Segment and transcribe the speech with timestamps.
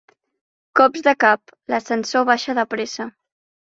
[0.79, 1.55] Cops de cap.
[1.75, 3.13] L'ascensor baixa de pressa.